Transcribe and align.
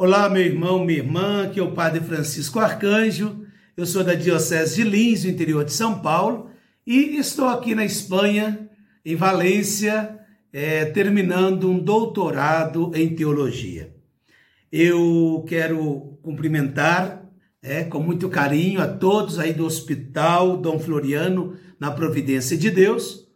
Olá, 0.00 0.30
meu 0.30 0.42
irmão, 0.42 0.84
minha 0.84 1.00
irmã, 1.00 1.50
que 1.52 1.58
é 1.58 1.62
o 1.62 1.72
Padre 1.72 1.98
Francisco 1.98 2.60
Arcanjo. 2.60 3.44
Eu 3.76 3.84
sou 3.84 4.04
da 4.04 4.14
Diocese 4.14 4.76
de 4.76 4.88
Lins, 4.88 5.24
no 5.24 5.30
interior 5.30 5.64
de 5.64 5.72
São 5.72 5.98
Paulo, 5.98 6.50
e 6.86 7.16
estou 7.16 7.48
aqui 7.48 7.74
na 7.74 7.84
Espanha, 7.84 8.70
em 9.04 9.16
Valência, 9.16 10.16
é, 10.52 10.84
terminando 10.84 11.68
um 11.68 11.80
doutorado 11.80 12.92
em 12.94 13.12
teologia. 13.12 13.92
Eu 14.70 15.44
quero 15.48 16.16
cumprimentar 16.22 17.28
é, 17.60 17.82
com 17.82 18.00
muito 18.00 18.28
carinho 18.28 18.80
a 18.80 18.86
todos 18.86 19.36
aí 19.40 19.52
do 19.52 19.66
Hospital 19.66 20.58
Dom 20.58 20.78
Floriano, 20.78 21.56
na 21.76 21.90
Providência 21.90 22.56
de 22.56 22.70
Deus, 22.70 23.26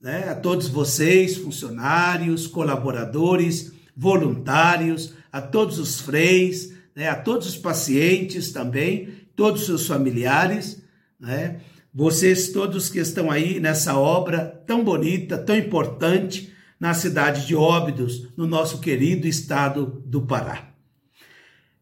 né, 0.00 0.30
a 0.30 0.34
todos 0.34 0.66
vocês, 0.66 1.36
funcionários, 1.36 2.46
colaboradores, 2.46 3.74
voluntários, 3.94 5.14
a 5.36 5.42
todos 5.42 5.78
os 5.78 6.00
freis, 6.00 6.72
né, 6.94 7.10
a 7.10 7.14
todos 7.14 7.46
os 7.46 7.58
pacientes 7.58 8.52
também, 8.52 9.10
todos 9.36 9.60
os 9.60 9.66
seus 9.66 9.86
familiares, 9.86 10.82
né, 11.20 11.60
vocês 11.92 12.48
todos 12.48 12.88
que 12.88 12.98
estão 12.98 13.30
aí 13.30 13.60
nessa 13.60 13.98
obra 13.98 14.62
tão 14.66 14.82
bonita, 14.82 15.36
tão 15.36 15.54
importante 15.54 16.54
na 16.80 16.94
cidade 16.94 17.46
de 17.46 17.54
Óbidos, 17.54 18.28
no 18.34 18.46
nosso 18.46 18.80
querido 18.80 19.28
estado 19.28 20.02
do 20.06 20.22
Pará. 20.22 20.70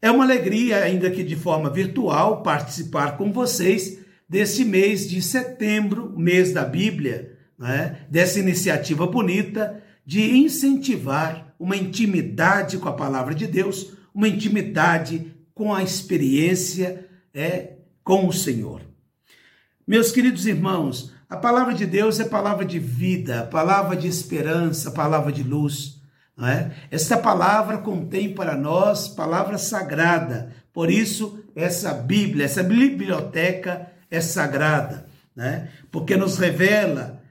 É 0.03 0.11
uma 0.11 0.25
alegria, 0.25 0.79
ainda 0.79 1.09
que 1.09 1.23
de 1.23 1.37
forma 1.37 1.71
virtual, 1.71 2.43
participar 2.43 3.17
com 3.17 3.33
vocês 3.33 4.01
desse 4.29 4.65
mês 4.65 5.09
de 5.09 5.23
setembro, 5.23 6.13
mês 6.19 6.53
da 6.53 6.65
Bíblia, 6.65 7.39
né? 7.57 8.01
dessa 8.11 8.41
iniciativa 8.41 9.07
bonita 9.07 9.81
de 10.05 10.39
incentivar 10.39 11.54
uma 11.59 11.77
intimidade 11.77 12.79
com 12.79 12.89
a 12.89 12.93
palavra 12.93 13.35
de 13.35 13.47
Deus, 13.47 13.93
uma 14.15 14.29
intimidade 14.29 15.35
com 15.55 15.73
a 15.73 15.83
experiência 15.83 17.07
é, 17.33 17.75
com 18.03 18.27
o 18.27 18.33
Senhor. 18.33 18.81
Meus 19.87 20.11
queridos 20.13 20.47
irmãos, 20.47 21.13
a 21.29 21.37
palavra 21.37 21.75
de 21.75 21.87
Deus 21.87 22.21
é 22.21 22.25
palavra 22.25 22.65
de 22.65 22.79
vida, 22.79 23.45
palavra 23.51 23.97
de 23.97 24.07
esperança, 24.07 24.91
palavra 24.91 25.33
de 25.33 25.43
luz. 25.43 26.01
Não 26.37 26.47
é? 26.47 26.75
Esta 26.91 27.17
palavra 27.17 27.79
contém 27.79 28.35
para 28.35 28.57
nós 28.57 29.09
palavra 29.09 29.57
sagrada, 29.57 30.53
por 30.73 30.91
isso 30.91 31.45
essa 31.55 31.93
Bíblia, 31.93 32.45
essa 32.47 32.63
biblioteca 32.63 33.91
é 34.11 34.21
sagrada, 34.21 35.07
né? 35.35 35.71
porque 35.91 36.17
nos 36.17 36.37
revela, 36.37 37.23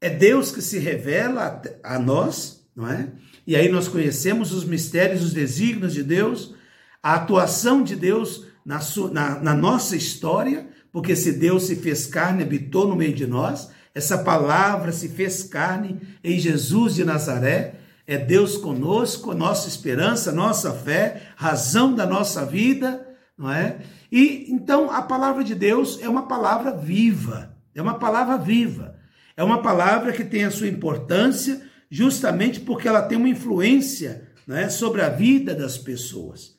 é 0.00 0.08
Deus 0.08 0.52
que 0.52 0.62
se 0.62 0.78
revela 0.78 1.60
a 1.82 1.98
nós, 1.98 2.64
não 2.74 2.88
é? 2.88 3.08
E 3.48 3.56
aí 3.56 3.70
nós 3.70 3.88
conhecemos 3.88 4.52
os 4.52 4.62
mistérios, 4.62 5.22
os 5.22 5.32
desígnios 5.32 5.94
de 5.94 6.02
Deus, 6.02 6.54
a 7.02 7.14
atuação 7.14 7.82
de 7.82 7.96
Deus 7.96 8.44
na, 8.62 8.78
sua, 8.78 9.10
na, 9.10 9.40
na 9.40 9.54
nossa 9.54 9.96
história, 9.96 10.68
porque 10.92 11.16
se 11.16 11.32
Deus 11.32 11.62
se 11.62 11.76
fez 11.76 12.04
carne, 12.04 12.42
habitou 12.42 12.86
no 12.86 12.94
meio 12.94 13.14
de 13.14 13.26
nós, 13.26 13.70
essa 13.94 14.18
palavra 14.18 14.92
se 14.92 15.08
fez 15.08 15.44
carne 15.44 15.98
em 16.22 16.38
Jesus 16.38 16.94
de 16.94 17.06
Nazaré, 17.06 17.76
é 18.06 18.18
Deus 18.18 18.58
conosco, 18.58 19.32
nossa 19.32 19.66
esperança, 19.66 20.30
nossa 20.30 20.74
fé, 20.74 21.22
razão 21.34 21.94
da 21.94 22.04
nossa 22.04 22.44
vida, 22.44 23.08
não 23.36 23.50
é? 23.50 23.78
E 24.12 24.44
então 24.50 24.90
a 24.90 25.00
palavra 25.00 25.42
de 25.42 25.54
Deus 25.54 25.98
é 26.02 26.08
uma 26.08 26.28
palavra 26.28 26.76
viva, 26.76 27.56
é 27.74 27.80
uma 27.80 27.98
palavra 27.98 28.36
viva, 28.36 28.94
é 29.34 29.42
uma 29.42 29.62
palavra 29.62 30.12
que 30.12 30.22
tem 30.22 30.44
a 30.44 30.50
sua 30.50 30.68
importância, 30.68 31.66
justamente 31.90 32.60
porque 32.60 32.88
ela 32.88 33.02
tem 33.02 33.16
uma 33.16 33.28
influência 33.28 34.28
né, 34.46 34.68
sobre 34.68 35.02
a 35.02 35.08
vida 35.08 35.54
das 35.54 35.78
pessoas. 35.78 36.56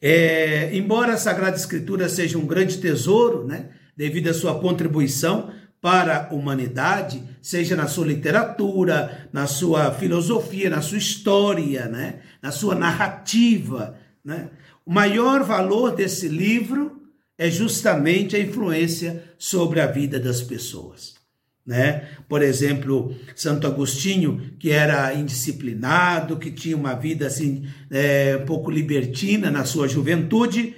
É, 0.00 0.74
embora 0.74 1.14
a 1.14 1.18
Sagrada 1.18 1.56
Escritura 1.56 2.08
seja 2.08 2.38
um 2.38 2.46
grande 2.46 2.78
tesouro, 2.78 3.46
né, 3.46 3.70
devido 3.96 4.28
à 4.28 4.34
sua 4.34 4.58
contribuição 4.58 5.52
para 5.80 6.28
a 6.28 6.34
humanidade, 6.34 7.22
seja 7.42 7.76
na 7.76 7.86
sua 7.86 8.06
literatura, 8.06 9.28
na 9.32 9.46
sua 9.46 9.92
filosofia, 9.92 10.70
na 10.70 10.80
sua 10.80 10.98
história, 10.98 11.86
né, 11.86 12.20
na 12.42 12.50
sua 12.50 12.74
narrativa, 12.74 13.96
né, 14.24 14.50
o 14.84 14.92
maior 14.92 15.42
valor 15.42 15.94
desse 15.94 16.28
livro 16.28 17.02
é 17.36 17.50
justamente 17.50 18.36
a 18.36 18.40
influência 18.40 19.22
sobre 19.38 19.80
a 19.80 19.86
vida 19.86 20.18
das 20.18 20.42
pessoas 20.42 21.19
né? 21.66 22.08
Por 22.28 22.42
exemplo, 22.42 23.14
Santo 23.34 23.66
Agostinho, 23.66 24.54
que 24.58 24.70
era 24.70 25.14
indisciplinado, 25.14 26.38
que 26.38 26.50
tinha 26.50 26.76
uma 26.76 26.94
vida 26.94 27.26
assim 27.26 27.66
é, 27.90 28.38
um 28.42 28.46
pouco 28.46 28.70
libertina 28.70 29.50
na 29.50 29.64
sua 29.64 29.86
juventude, 29.86 30.74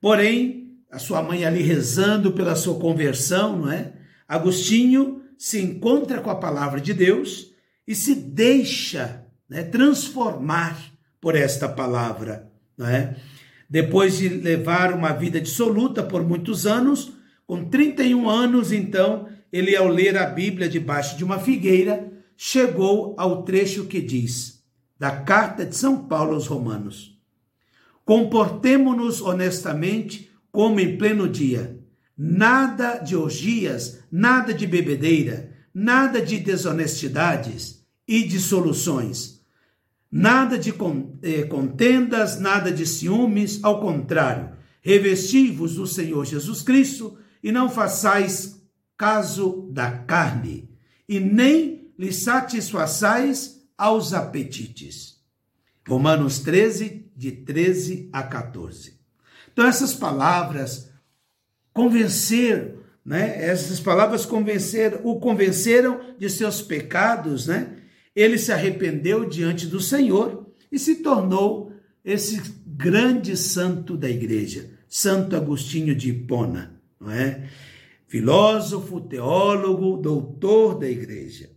porém 0.00 0.78
a 0.90 0.98
sua 0.98 1.22
mãe 1.22 1.44
ali 1.44 1.62
rezando 1.62 2.32
pela 2.32 2.54
sua 2.54 2.78
conversão, 2.78 3.56
não 3.56 3.72
é? 3.72 3.92
Agostinho 4.28 5.22
se 5.38 5.60
encontra 5.60 6.20
com 6.20 6.30
a 6.30 6.36
palavra 6.36 6.80
de 6.80 6.94
Deus 6.94 7.52
e 7.86 7.94
se 7.94 8.14
deixa 8.14 9.24
né, 9.48 9.62
transformar 9.62 10.76
por 11.20 11.34
esta 11.34 11.68
palavra, 11.68 12.50
não 12.76 12.86
é? 12.86 13.16
Depois 13.68 14.18
de 14.18 14.28
levar 14.28 14.92
uma 14.92 15.12
vida 15.12 15.40
dissoluta 15.40 16.02
por 16.02 16.22
muitos 16.22 16.66
anos, 16.66 17.12
com 17.46 17.64
31 17.64 18.28
anos, 18.28 18.72
então, 18.72 19.28
ele, 19.56 19.74
ao 19.74 19.88
ler 19.88 20.18
a 20.18 20.26
Bíblia 20.26 20.68
debaixo 20.68 21.16
de 21.16 21.24
uma 21.24 21.38
figueira, 21.38 22.12
chegou 22.36 23.14
ao 23.16 23.42
trecho 23.42 23.86
que 23.86 24.02
diz, 24.02 24.62
da 24.98 25.10
carta 25.10 25.64
de 25.64 25.74
São 25.74 26.06
Paulo 26.06 26.34
aos 26.34 26.46
Romanos: 26.46 27.18
Comportemo-nos 28.04 29.22
honestamente 29.22 30.30
como 30.52 30.78
em 30.78 30.98
pleno 30.98 31.26
dia, 31.26 31.80
nada 32.16 32.98
de 32.98 33.16
orgias, 33.16 34.00
nada 34.12 34.52
de 34.52 34.66
bebedeira, 34.66 35.50
nada 35.72 36.20
de 36.20 36.38
desonestidades 36.38 37.82
e 38.06 38.22
dissoluções, 38.22 39.40
nada 40.10 40.58
de 40.58 40.74
eh, 41.22 41.42
contendas, 41.44 42.38
nada 42.38 42.70
de 42.70 42.86
ciúmes, 42.86 43.62
ao 43.62 43.80
contrário, 43.80 44.50
revesti-vos 44.82 45.76
do 45.76 45.86
Senhor 45.86 46.24
Jesus 46.24 46.62
Cristo 46.62 47.18
e 47.42 47.50
não 47.50 47.68
façais 47.68 48.55
caso 48.96 49.68
da 49.72 49.90
carne, 49.90 50.68
e 51.08 51.20
nem 51.20 51.92
lhe 51.98 52.12
satisfaçais 52.12 53.62
aos 53.76 54.12
apetites. 54.12 55.20
Romanos 55.86 56.40
13, 56.40 57.10
de 57.14 57.32
13 57.32 58.08
a 58.12 58.22
14. 58.22 58.94
Então, 59.52 59.66
essas 59.66 59.94
palavras 59.94 60.90
convenceram, 61.72 62.78
né? 63.04 63.42
Essas 63.42 63.78
palavras 63.80 64.26
convenceram, 64.26 65.00
o 65.04 65.20
convenceram 65.20 66.00
de 66.18 66.28
seus 66.28 66.60
pecados, 66.60 67.46
né? 67.46 67.76
Ele 68.14 68.38
se 68.38 68.50
arrependeu 68.50 69.28
diante 69.28 69.66
do 69.66 69.80
Senhor 69.80 70.50
e 70.72 70.78
se 70.78 70.96
tornou 70.96 71.72
esse 72.04 72.40
grande 72.66 73.36
santo 73.36 73.96
da 73.96 74.08
igreja, 74.08 74.70
Santo 74.88 75.36
Agostinho 75.36 75.94
de 75.94 76.10
Hipona, 76.10 76.80
não 77.00 77.10
é? 77.10 77.48
Filósofo, 78.16 78.98
teólogo, 78.98 79.98
doutor 79.98 80.78
da 80.78 80.88
igreja. 80.88 81.50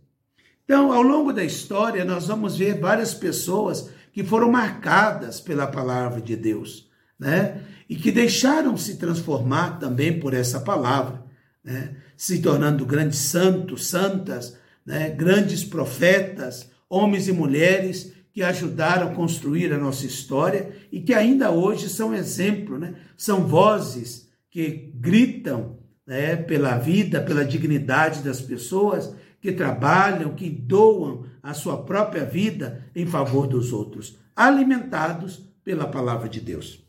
Então, 0.62 0.92
ao 0.92 1.00
longo 1.00 1.32
da 1.32 1.42
história, 1.42 2.04
nós 2.04 2.26
vamos 2.26 2.58
ver 2.58 2.78
várias 2.78 3.14
pessoas 3.14 3.88
que 4.12 4.22
foram 4.22 4.52
marcadas 4.52 5.40
pela 5.40 5.66
palavra 5.66 6.20
de 6.20 6.36
Deus, 6.36 6.86
né? 7.18 7.62
E 7.88 7.96
que 7.96 8.12
deixaram 8.12 8.76
se 8.76 8.98
transformar 8.98 9.78
também 9.78 10.20
por 10.20 10.34
essa 10.34 10.60
palavra, 10.60 11.24
né? 11.64 11.96
Se 12.14 12.42
tornando 12.42 12.84
grandes 12.84 13.20
santos, 13.20 13.86
santas, 13.86 14.58
né? 14.84 15.08
Grandes 15.08 15.64
profetas, 15.64 16.70
homens 16.90 17.26
e 17.26 17.32
mulheres 17.32 18.12
que 18.34 18.42
ajudaram 18.42 19.08
a 19.08 19.14
construir 19.14 19.72
a 19.72 19.78
nossa 19.78 20.04
história 20.04 20.72
e 20.92 21.00
que 21.00 21.14
ainda 21.14 21.50
hoje 21.50 21.88
são 21.88 22.14
exemplo, 22.14 22.78
né? 22.78 22.96
São 23.16 23.46
vozes 23.46 24.28
que 24.50 24.92
gritam 24.94 25.79
né, 26.10 26.34
pela 26.34 26.76
vida, 26.76 27.20
pela 27.20 27.44
dignidade 27.44 28.20
das 28.20 28.40
pessoas 28.40 29.14
que 29.40 29.52
trabalham, 29.52 30.34
que 30.34 30.50
doam 30.50 31.24
a 31.40 31.54
sua 31.54 31.84
própria 31.84 32.24
vida 32.24 32.84
em 32.96 33.06
favor 33.06 33.46
dos 33.46 33.72
outros, 33.72 34.18
alimentados 34.34 35.40
pela 35.62 35.86
palavra 35.86 36.28
de 36.28 36.40
Deus. 36.40 36.84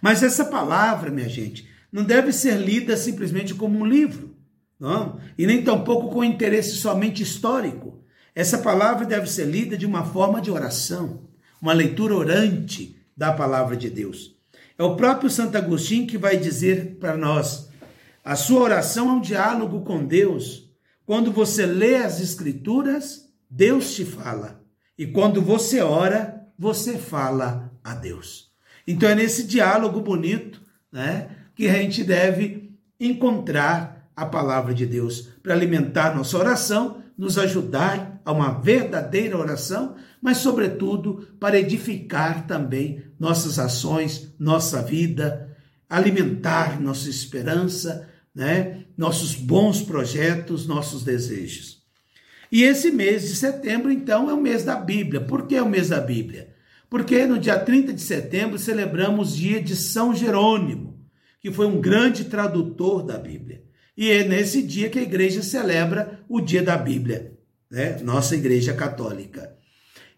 Mas 0.00 0.22
essa 0.22 0.46
palavra, 0.46 1.10
minha 1.10 1.28
gente, 1.28 1.68
não 1.92 2.04
deve 2.04 2.32
ser 2.32 2.56
lida 2.56 2.96
simplesmente 2.96 3.52
como 3.52 3.78
um 3.78 3.84
livro, 3.84 4.34
não, 4.80 5.20
e 5.36 5.46
nem 5.46 5.62
tampouco 5.62 6.08
com 6.08 6.24
interesse 6.24 6.76
somente 6.76 7.22
histórico. 7.22 8.02
Essa 8.34 8.56
palavra 8.56 9.04
deve 9.04 9.28
ser 9.30 9.44
lida 9.44 9.76
de 9.76 9.84
uma 9.84 10.06
forma 10.06 10.40
de 10.40 10.50
oração, 10.50 11.28
uma 11.60 11.74
leitura 11.74 12.16
orante 12.16 12.96
da 13.14 13.30
palavra 13.30 13.76
de 13.76 13.90
Deus. 13.90 14.34
É 14.78 14.82
o 14.82 14.96
próprio 14.96 15.28
Santo 15.28 15.58
Agostinho 15.58 16.06
que 16.06 16.16
vai 16.16 16.38
dizer 16.38 16.96
para 16.98 17.14
nós 17.14 17.70
a 18.24 18.36
sua 18.36 18.60
oração 18.60 19.08
é 19.08 19.12
um 19.12 19.20
diálogo 19.20 19.82
com 19.82 20.04
Deus. 20.04 20.70
Quando 21.04 21.32
você 21.32 21.66
lê 21.66 21.96
as 21.96 22.20
Escrituras, 22.20 23.28
Deus 23.50 23.94
te 23.94 24.04
fala. 24.04 24.62
E 24.96 25.06
quando 25.06 25.42
você 25.42 25.80
ora, 25.80 26.46
você 26.58 26.96
fala 26.96 27.72
a 27.82 27.94
Deus. 27.94 28.52
Então 28.86 29.08
é 29.08 29.14
nesse 29.14 29.44
diálogo 29.44 30.00
bonito, 30.00 30.60
né, 30.90 31.30
que 31.54 31.68
a 31.68 31.74
gente 31.74 32.04
deve 32.04 32.72
encontrar 33.00 34.08
a 34.14 34.24
palavra 34.24 34.72
de 34.72 34.86
Deus 34.86 35.28
para 35.42 35.54
alimentar 35.54 36.14
nossa 36.14 36.38
oração, 36.38 37.02
nos 37.18 37.38
ajudar 37.38 38.20
a 38.24 38.32
uma 38.32 38.60
verdadeira 38.60 39.36
oração, 39.36 39.96
mas 40.20 40.38
sobretudo 40.38 41.26
para 41.40 41.58
edificar 41.58 42.46
também 42.46 43.02
nossas 43.18 43.58
ações, 43.58 44.32
nossa 44.38 44.80
vida, 44.80 45.56
alimentar 45.88 46.80
nossa 46.80 47.10
esperança, 47.10 48.08
né, 48.34 48.84
nossos 48.96 49.34
bons 49.34 49.82
projetos, 49.82 50.66
nossos 50.66 51.04
desejos. 51.04 51.82
E 52.50 52.62
esse 52.62 52.90
mês 52.90 53.22
de 53.22 53.34
setembro, 53.34 53.90
então, 53.90 54.28
é 54.28 54.34
o 54.34 54.40
mês 54.40 54.62
da 54.62 54.76
Bíblia. 54.76 55.20
Por 55.22 55.46
que 55.46 55.56
é 55.56 55.62
o 55.62 55.68
mês 55.68 55.88
da 55.88 56.00
Bíblia? 56.00 56.54
Porque 56.90 57.24
no 57.24 57.38
dia 57.38 57.58
30 57.58 57.94
de 57.94 58.02
setembro 58.02 58.58
celebramos 58.58 59.32
o 59.32 59.36
dia 59.36 59.62
de 59.62 59.74
São 59.74 60.14
Jerônimo, 60.14 61.00
que 61.40 61.50
foi 61.50 61.66
um 61.66 61.80
grande 61.80 62.26
tradutor 62.26 63.02
da 63.02 63.16
Bíblia. 63.16 63.62
E 63.96 64.10
é 64.10 64.24
nesse 64.24 64.62
dia 64.62 64.90
que 64.90 64.98
a 64.98 65.02
igreja 65.02 65.42
celebra 65.42 66.20
o 66.28 66.40
dia 66.40 66.62
da 66.62 66.76
Bíblia, 66.76 67.32
né? 67.70 67.98
nossa 68.02 68.34
igreja 68.34 68.74
católica. 68.74 69.56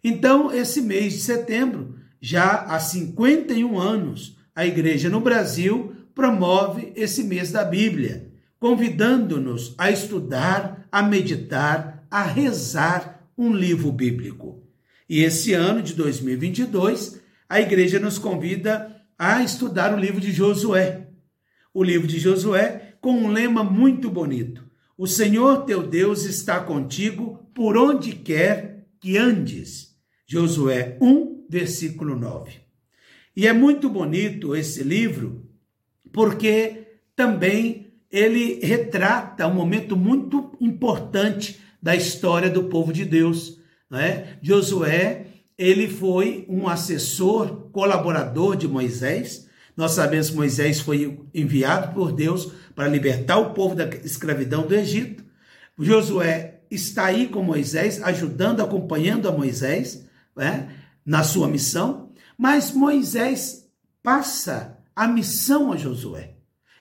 Então, 0.02 0.52
esse 0.52 0.80
mês 0.82 1.12
de 1.12 1.20
setembro, 1.20 1.94
já 2.20 2.62
há 2.62 2.80
51 2.80 3.78
anos, 3.78 4.36
a 4.54 4.66
igreja 4.66 5.08
no 5.08 5.20
Brasil 5.20 5.93
promove 6.14 6.92
esse 6.94 7.24
mês 7.24 7.50
da 7.50 7.64
Bíblia, 7.64 8.30
convidando-nos 8.58 9.74
a 9.76 9.90
estudar, 9.90 10.86
a 10.90 11.02
meditar, 11.02 12.06
a 12.10 12.22
rezar 12.22 13.28
um 13.36 13.52
livro 13.52 13.90
bíblico. 13.90 14.62
E 15.08 15.22
esse 15.22 15.52
ano 15.52 15.82
de 15.82 15.94
2022, 15.94 17.20
a 17.48 17.60
igreja 17.60 17.98
nos 17.98 18.18
convida 18.18 19.02
a 19.18 19.42
estudar 19.42 19.92
o 19.92 19.98
livro 19.98 20.20
de 20.20 20.32
Josué. 20.32 21.08
O 21.72 21.82
livro 21.82 22.06
de 22.06 22.18
Josué 22.18 22.94
com 23.00 23.12
um 23.12 23.30
lema 23.30 23.62
muito 23.62 24.08
bonito: 24.08 24.64
O 24.96 25.06
Senhor 25.06 25.64
teu 25.64 25.82
Deus 25.82 26.24
está 26.24 26.60
contigo 26.60 27.46
por 27.54 27.76
onde 27.76 28.12
quer 28.12 28.86
que 29.00 29.18
andes. 29.18 29.94
Josué 30.26 30.96
1, 31.00 31.46
versículo 31.50 32.18
9. 32.18 32.52
E 33.36 33.46
é 33.46 33.52
muito 33.52 33.90
bonito 33.90 34.56
esse 34.56 34.82
livro 34.82 35.43
porque 36.14 36.86
também 37.14 37.92
ele 38.10 38.60
retrata 38.62 39.46
um 39.46 39.54
momento 39.54 39.94
muito 39.94 40.56
importante 40.58 41.60
da 41.82 41.94
história 41.94 42.48
do 42.48 42.64
povo 42.64 42.90
de 42.90 43.04
Deus 43.04 43.62
né? 43.94 44.38
Josué, 44.42 45.26
ele 45.56 45.88
foi 45.88 46.44
um 46.48 46.68
assessor, 46.68 47.70
colaborador 47.70 48.56
de 48.56 48.66
Moisés. 48.66 49.46
Nós 49.76 49.92
sabemos 49.92 50.30
que 50.30 50.36
Moisés 50.36 50.80
foi 50.80 51.20
enviado 51.32 51.94
por 51.94 52.10
Deus 52.10 52.52
para 52.74 52.88
libertar 52.88 53.38
o 53.38 53.50
povo 53.52 53.74
da 53.74 53.86
escravidão 53.86 54.66
do 54.66 54.74
Egito. 54.74 55.24
Josué 55.78 56.60
está 56.70 57.06
aí 57.06 57.28
com 57.28 57.42
Moisés, 57.42 58.02
ajudando, 58.02 58.62
acompanhando 58.62 59.28
a 59.28 59.32
Moisés 59.32 60.04
né? 60.36 60.70
na 61.06 61.22
sua 61.22 61.46
missão. 61.46 62.10
Mas 62.36 62.72
Moisés 62.72 63.68
passa 64.02 64.73
a 64.94 65.06
missão 65.06 65.72
a 65.72 65.76
Josué. 65.76 66.34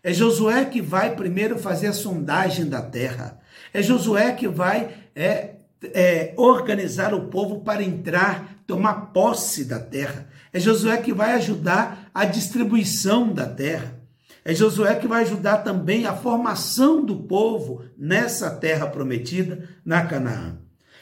É 0.04 0.14
Josué 0.14 0.66
que 0.66 0.82
vai 0.82 1.16
primeiro 1.16 1.58
fazer 1.58 1.88
a 1.88 1.94
sondagem 1.94 2.66
da 2.66 2.82
terra. 2.82 3.40
É 3.74 3.82
Josué 3.82 4.34
que 4.34 4.48
vai 4.48 4.94
é, 5.16 5.56
é, 5.94 6.34
organizar 6.36 7.14
o 7.14 7.28
povo 7.28 7.62
para 7.62 7.82
entrar, 7.82 8.64
tomar 8.68 9.14
posse 9.14 9.64
da 9.64 9.80
terra. 9.80 10.28
É 10.52 10.60
Josué 10.60 10.98
que 10.98 11.14
vai 11.14 11.34
ajudar 11.34 12.10
a 12.14 12.26
distribuição 12.26 13.32
da 13.32 13.48
terra. 13.48 14.00
É 14.46 14.54
Josué 14.54 14.96
que 14.96 15.08
vai 15.08 15.24
ajudar 15.24 15.60
também 15.60 16.06
a 16.06 16.14
formação 16.14 17.04
do 17.04 17.16
povo 17.16 17.86
nessa 17.98 18.52
terra 18.52 18.88
prometida, 18.88 19.70
na 19.86 20.06
Canaã. 20.06 20.58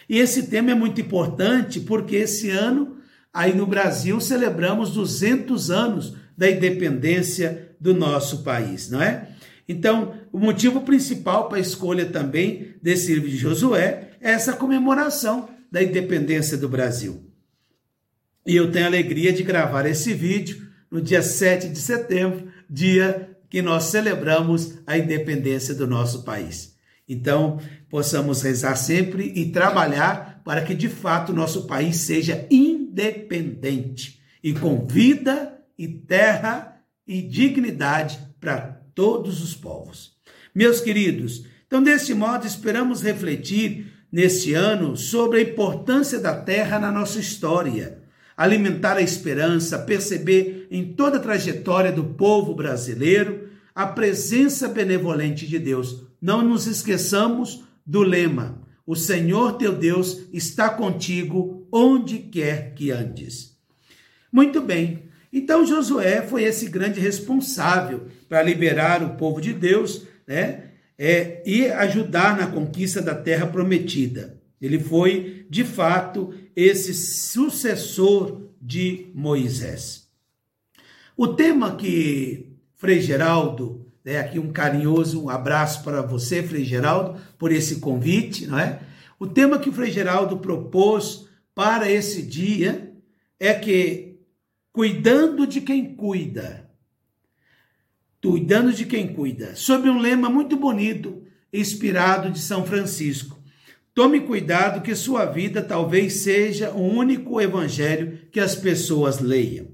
E 0.07 0.19
esse 0.19 0.43
tema 0.43 0.71
é 0.71 0.75
muito 0.75 1.01
importante 1.01 1.79
porque 1.79 2.17
esse 2.17 2.51
ano, 2.51 2.97
aí 3.33 3.55
no 3.55 3.65
Brasil, 3.65 4.21
celebramos 4.21 4.91
200 4.91 5.71
anos 5.71 6.20
da 6.37 6.49
independência 6.49 7.75
do 7.79 7.93
nosso 7.93 8.43
país, 8.43 8.89
não 8.89 9.01
é? 9.01 9.27
Então, 9.67 10.15
o 10.31 10.39
motivo 10.39 10.81
principal 10.81 11.47
para 11.47 11.57
a 11.57 11.61
escolha 11.61 12.05
também 12.05 12.75
desse 12.81 13.13
livro 13.13 13.29
de 13.29 13.37
Josué 13.37 14.11
é 14.19 14.31
essa 14.31 14.53
comemoração 14.53 15.49
da 15.71 15.81
independência 15.81 16.57
do 16.57 16.67
Brasil. 16.67 17.25
E 18.45 18.55
eu 18.55 18.71
tenho 18.71 18.85
a 18.85 18.87
alegria 18.87 19.31
de 19.31 19.43
gravar 19.43 19.85
esse 19.85 20.13
vídeo 20.13 20.67
no 20.89 21.01
dia 21.01 21.21
7 21.21 21.69
de 21.69 21.79
setembro, 21.79 22.51
dia 22.69 23.37
que 23.49 23.61
nós 23.61 23.85
celebramos 23.85 24.79
a 24.85 24.97
independência 24.97 25.73
do 25.73 25.87
nosso 25.87 26.23
país. 26.23 26.75
Então, 27.07 27.59
possamos 27.89 28.41
rezar 28.41 28.75
sempre 28.75 29.31
e 29.35 29.51
trabalhar 29.51 30.41
para 30.43 30.61
que 30.61 30.73
de 30.73 30.87
fato 30.87 31.33
nosso 31.33 31.67
país 31.67 31.97
seja 31.97 32.47
independente 32.49 34.21
e 34.43 34.53
com 34.53 34.85
vida 34.85 35.60
e 35.81 35.87
terra 35.87 36.79
e 37.07 37.23
dignidade 37.23 38.19
para 38.39 38.83
todos 38.93 39.41
os 39.41 39.55
povos. 39.55 40.11
Meus 40.53 40.79
queridos, 40.79 41.47
então 41.65 41.81
desse 41.81 42.13
modo 42.13 42.45
esperamos 42.45 43.01
refletir 43.01 43.91
neste 44.11 44.53
ano 44.53 44.95
sobre 44.95 45.39
a 45.39 45.41
importância 45.41 46.19
da 46.19 46.39
terra 46.39 46.77
na 46.77 46.91
nossa 46.91 47.19
história, 47.19 48.03
alimentar 48.37 48.97
a 48.97 49.01
esperança, 49.01 49.79
perceber 49.79 50.67
em 50.69 50.93
toda 50.93 51.17
a 51.17 51.19
trajetória 51.19 51.91
do 51.91 52.03
povo 52.03 52.53
brasileiro 52.53 53.49
a 53.73 53.87
presença 53.87 54.67
benevolente 54.67 55.47
de 55.47 55.57
Deus. 55.57 56.03
Não 56.21 56.43
nos 56.43 56.67
esqueçamos 56.67 57.63
do 57.83 58.03
lema: 58.03 58.61
O 58.85 58.95
Senhor 58.95 59.53
teu 59.53 59.73
Deus 59.73 60.27
está 60.31 60.69
contigo 60.69 61.67
onde 61.71 62.19
quer 62.19 62.75
que 62.75 62.91
andes. 62.91 63.57
Muito 64.31 64.61
bem. 64.61 65.09
Então 65.31 65.65
Josué 65.65 66.21
foi 66.21 66.43
esse 66.43 66.67
grande 66.67 66.99
responsável 66.99 68.07
para 68.27 68.43
liberar 68.43 69.01
o 69.03 69.15
povo 69.15 69.39
de 69.39 69.53
Deus, 69.53 70.05
né? 70.27 70.65
É, 70.97 71.41
e 71.45 71.65
ajudar 71.65 72.37
na 72.37 72.47
conquista 72.47 73.01
da 73.01 73.15
terra 73.15 73.47
prometida. 73.47 74.39
Ele 74.61 74.77
foi, 74.77 75.47
de 75.49 75.63
fato, 75.63 76.31
esse 76.55 76.93
sucessor 76.93 78.51
de 78.61 79.07
Moisés. 79.15 80.07
O 81.17 81.29
tema 81.29 81.75
que 81.75 82.51
Frei 82.77 83.01
Geraldo, 83.01 83.87
né, 84.05 84.19
aqui 84.19 84.37
um 84.37 84.51
carinhoso 84.51 85.23
um 85.23 85.29
abraço 85.29 85.83
para 85.83 86.03
você, 86.03 86.43
Frei 86.43 86.63
Geraldo, 86.63 87.19
por 87.39 87.51
esse 87.51 87.77
convite, 87.77 88.45
não 88.45 88.59
é? 88.59 88.79
O 89.19 89.25
tema 89.25 89.57
que 89.59 89.71
Frei 89.71 89.91
Geraldo 89.91 90.37
propôs 90.37 91.27
para 91.53 91.89
esse 91.91 92.21
dia 92.21 92.93
é 93.39 93.53
que 93.53 94.10
cuidando 94.71 95.45
de 95.45 95.61
quem 95.61 95.95
cuida, 95.95 96.69
cuidando 98.21 98.71
de 98.73 98.85
quem 98.85 99.13
cuida, 99.13 99.55
sob 99.55 99.89
um 99.89 99.99
lema 99.99 100.29
muito 100.29 100.55
bonito, 100.55 101.23
inspirado 101.51 102.31
de 102.31 102.39
São 102.39 102.65
Francisco. 102.65 103.41
Tome 103.93 104.21
cuidado 104.21 104.81
que 104.81 104.95
sua 104.95 105.25
vida 105.25 105.61
talvez 105.61 106.13
seja 106.21 106.71
o 106.71 106.81
único 106.81 107.41
evangelho 107.41 108.19
que 108.31 108.39
as 108.39 108.55
pessoas 108.55 109.19
leiam. 109.19 109.67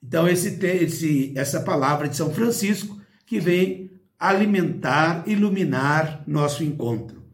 Então, 0.00 0.28
esse, 0.28 0.64
esse, 0.64 1.32
essa 1.36 1.60
palavra 1.60 2.08
de 2.08 2.16
São 2.16 2.32
Francisco 2.32 3.00
que 3.26 3.40
vem 3.40 3.90
alimentar, 4.18 5.24
iluminar 5.26 6.22
nosso 6.28 6.62
encontro. 6.62 7.24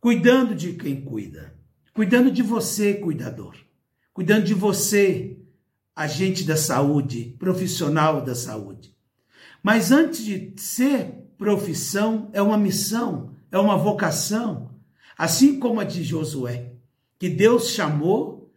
Cuidando 0.00 0.54
de 0.54 0.74
quem 0.74 1.00
cuida. 1.00 1.52
Cuidando 1.92 2.30
de 2.30 2.42
você, 2.42 2.94
cuidador. 2.94 3.56
Cuidando 4.12 4.44
de 4.44 4.54
você, 4.54 5.36
agente 6.00 6.44
da 6.44 6.56
saúde, 6.56 7.36
profissional 7.38 8.22
da 8.22 8.34
saúde. 8.34 8.96
Mas 9.62 9.92
antes 9.92 10.24
de 10.24 10.54
ser 10.56 11.12
profissão, 11.36 12.30
é 12.32 12.40
uma 12.40 12.56
missão, 12.56 13.34
é 13.52 13.58
uma 13.58 13.76
vocação, 13.76 14.70
assim 15.16 15.60
como 15.60 15.78
a 15.78 15.84
de 15.84 16.02
Josué, 16.02 16.72
que 17.18 17.28
Deus 17.28 17.68
chamou, 17.68 18.50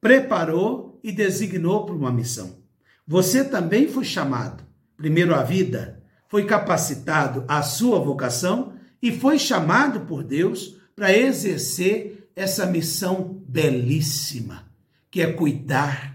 preparou 0.00 1.00
e 1.02 1.10
designou 1.10 1.84
para 1.84 1.96
uma 1.96 2.12
missão. 2.12 2.58
Você 3.04 3.44
também 3.44 3.88
foi 3.88 4.04
chamado, 4.04 4.62
primeiro 4.96 5.34
à 5.34 5.42
vida, 5.42 6.00
foi 6.28 6.46
capacitado 6.46 7.44
à 7.48 7.60
sua 7.62 7.98
vocação 7.98 8.74
e 9.02 9.10
foi 9.10 9.36
chamado 9.36 10.06
por 10.06 10.22
Deus 10.22 10.76
para 10.94 11.12
exercer 11.12 12.30
essa 12.36 12.66
missão 12.66 13.42
belíssima, 13.48 14.70
que 15.10 15.20
é 15.20 15.32
cuidar, 15.32 16.11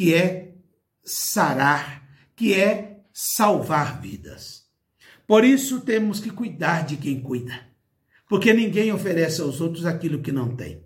que 0.00 0.14
é 0.14 0.54
sarar, 1.04 2.08
que 2.34 2.54
é 2.54 3.02
salvar 3.12 4.00
vidas. 4.00 4.64
Por 5.26 5.44
isso 5.44 5.82
temos 5.82 6.20
que 6.20 6.30
cuidar 6.30 6.86
de 6.86 6.96
quem 6.96 7.20
cuida, 7.20 7.52
porque 8.26 8.54
ninguém 8.54 8.90
oferece 8.90 9.42
aos 9.42 9.60
outros 9.60 9.84
aquilo 9.84 10.22
que 10.22 10.32
não 10.32 10.56
tem. 10.56 10.82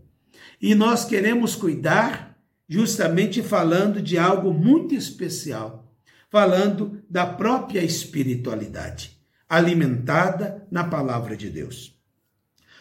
E 0.60 0.74
nós 0.74 1.04
queremos 1.04 1.54
cuidar 1.54 2.36
justamente 2.68 3.40
falando 3.40 4.02
de 4.02 4.18
algo 4.18 4.52
muito 4.52 4.96
especial, 4.96 5.94
falando 6.28 7.00
da 7.08 7.24
própria 7.24 7.84
espiritualidade, 7.84 9.16
alimentada 9.48 10.66
na 10.72 10.82
palavra 10.82 11.36
de 11.36 11.48
Deus. 11.48 11.96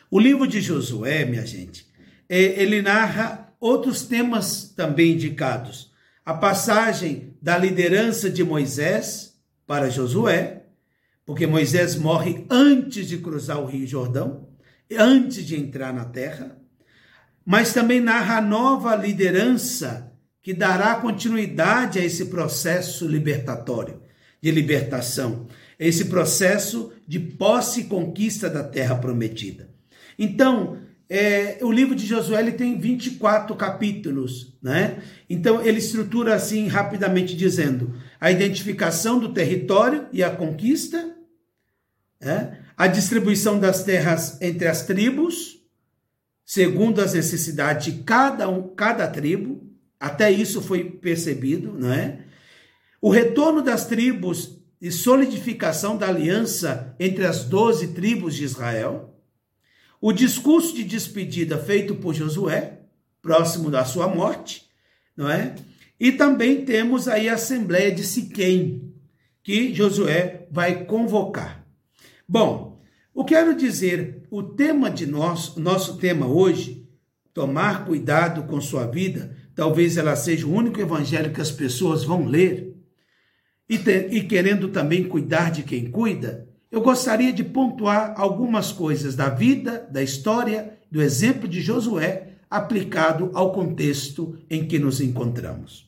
O 0.10 0.20
livro 0.20 0.48
de 0.48 0.60
Josué, 0.62 1.26
minha 1.26 1.46
gente, 1.46 1.86
é, 2.28 2.60
ele 2.60 2.82
narra 2.82 3.54
outros 3.60 4.02
temas 4.02 4.74
também 4.76 5.12
indicados. 5.12 5.93
A 6.26 6.34
passagem 6.34 7.38
da 7.42 7.58
liderança 7.58 8.30
de 8.30 8.44
Moisés 8.44 9.38
para 9.68 9.90
Josué, 9.90 10.64
porque 11.26 11.46
Moisés 11.46 11.96
morre 11.96 12.46
antes 12.50 13.08
de 13.08 13.18
cruzar 13.18 13.60
o 13.60 13.66
Rio 13.66 13.88
Jordão, 13.88 14.50
antes 14.92 15.46
de 15.46 15.56
entrar 15.56 15.94
na 15.94 16.06
terra 16.06 16.64
mas 17.46 17.74
também 17.74 18.00
narra 18.00 18.38
a 18.38 18.42
nova 18.42 18.96
liderança 18.96 20.12
que 20.42 20.54
dará 20.54 20.96
continuidade 20.96 22.00
a 22.00 22.04
esse 22.04 22.26
processo 22.26 23.08
libertatório, 23.08 24.02
de 24.42 24.52
libertação, 24.52 25.48
esse 25.80 26.06
processo 26.06 26.92
de 27.08 27.20
posse 27.20 27.82
e 27.82 27.84
conquista 27.86 28.50
da 28.50 28.64
terra 28.64 28.96
prometida. 28.96 29.70
Então, 30.20 30.78
é, 31.10 31.60
o 31.62 31.72
livro 31.72 31.96
de 31.96 32.06
Josué 32.06 32.40
ele 32.40 32.54
tem 32.54 32.80
24 32.80 33.56
capítulos, 33.56 34.58
né? 34.62 35.02
Então, 35.30 35.62
ele 35.62 35.80
estrutura 35.80 36.34
assim, 36.34 36.68
rapidamente 36.68 37.36
dizendo, 37.36 37.96
a 38.20 38.32
identificação 38.32 39.20
do 39.20 39.34
território 39.34 40.08
e 40.12 40.24
a 40.24 40.30
conquista, 40.30 41.16
né? 42.22 42.60
a 42.76 42.88
distribuição 42.88 43.60
das 43.60 43.84
terras 43.84 44.42
entre 44.42 44.68
as 44.68 44.86
tribos, 44.86 45.60
segundo 46.46 47.02
as 47.02 47.14
necessidades 47.14 47.86
de 47.86 48.04
cada, 48.04 48.50
um, 48.50 48.74
cada 48.76 49.08
tribo, 49.08 49.70
até 50.00 50.32
isso 50.32 50.62
foi 50.62 50.84
percebido, 50.84 51.74
não 51.78 51.92
é? 51.92 52.20
O 53.02 53.10
retorno 53.10 53.62
das 53.62 53.86
tribos 53.86 54.60
e 54.82 54.92
solidificação 54.92 55.98
da 55.98 56.08
aliança 56.08 56.96
entre 57.00 57.26
as 57.26 57.44
doze 57.46 57.90
tribos 57.90 58.36
de 58.36 58.44
Israel, 58.44 59.13
o 60.04 60.12
discurso 60.12 60.76
de 60.76 60.84
despedida 60.84 61.58
feito 61.58 61.96
por 61.96 62.14
Josué, 62.14 62.82
próximo 63.22 63.72
da 63.72 63.86
sua 63.86 64.06
morte, 64.06 64.66
não 65.16 65.30
é? 65.30 65.56
E 65.98 66.12
também 66.12 66.66
temos 66.66 67.08
aí 67.08 67.30
a 67.30 67.36
Assembleia 67.36 67.90
de 67.90 68.04
Siquém, 68.04 68.94
que 69.42 69.74
Josué 69.74 70.46
vai 70.52 70.84
convocar. 70.84 71.66
Bom, 72.28 72.82
o 73.14 73.24
que 73.24 73.34
quero 73.34 73.56
dizer, 73.56 74.28
o 74.30 74.44
tema 74.44 74.92
de 74.92 75.06
nós, 75.06 75.56
nosso 75.56 75.96
tema 75.96 76.28
hoje, 76.28 76.86
tomar 77.34 77.86
cuidado 77.86 78.44
com 78.44 78.60
sua 78.60 78.86
vida, 78.86 79.34
talvez 79.56 79.96
ela 79.96 80.18
seja 80.18 80.46
o 80.46 80.54
único 80.54 80.82
evangelho 80.82 81.32
que 81.32 81.40
as 81.40 81.50
pessoas 81.50 82.04
vão 82.04 82.26
ler, 82.26 82.76
e, 83.70 83.76
e 84.18 84.24
querendo 84.28 84.68
também 84.68 85.06
cuidar 85.06 85.50
de 85.50 85.64
quem 85.64 85.90
cuida, 85.90 86.53
eu 86.74 86.82
gostaria 86.82 87.32
de 87.32 87.44
pontuar 87.44 88.16
algumas 88.18 88.72
coisas 88.72 89.16
da 89.16 89.30
vida, 89.30 89.88
da 89.92 90.02
história, 90.02 90.80
do 90.90 91.04
exemplo 91.04 91.48
de 91.48 91.62
Josué 91.62 92.30
aplicado 92.50 93.30
ao 93.36 93.54
contexto 93.54 94.36
em 94.50 94.68
que 94.68 94.80
nos 94.80 95.00
encontramos. 95.00 95.88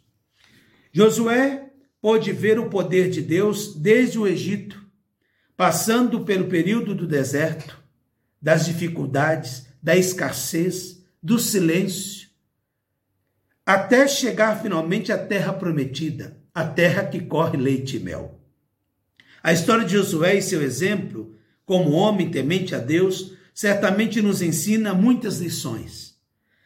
Josué 0.93 1.71
pôde 1.99 2.31
ver 2.31 2.59
o 2.59 2.69
poder 2.69 3.09
de 3.09 3.23
Deus 3.23 3.73
desde 3.73 4.19
o 4.19 4.27
Egito 4.27 4.85
passando 5.57 6.23
pelo 6.23 6.45
período 6.49 6.93
do 6.93 7.07
deserto, 7.07 7.81
das 8.39 8.67
dificuldades, 8.67 9.65
da 9.81 9.97
escassez, 9.97 11.03
do 11.23 11.39
silêncio, 11.39 12.29
até 13.65 14.07
chegar 14.07 14.61
finalmente 14.61 15.11
à 15.11 15.17
terra 15.17 15.51
prometida, 15.51 16.37
a 16.53 16.63
terra 16.63 17.05
que 17.05 17.21
corre 17.21 17.57
leite 17.57 17.97
e 17.97 17.99
mel. 17.99 18.34
A 19.45 19.53
história 19.53 19.85
de 19.85 19.93
Josué 19.93 20.37
e 20.37 20.41
seu 20.41 20.63
exemplo, 20.63 21.35
como 21.67 21.91
homem 21.91 22.31
temente 22.31 22.73
a 22.73 22.79
Deus, 22.79 23.33
certamente 23.53 24.19
nos 24.19 24.41
ensina 24.41 24.91
muitas 24.91 25.37
lições. 25.37 26.15